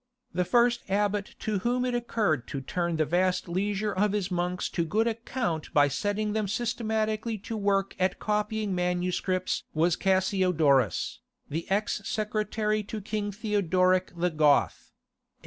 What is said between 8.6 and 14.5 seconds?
manuscripts was Cassiodorus, the ex secretary to King Theodoric the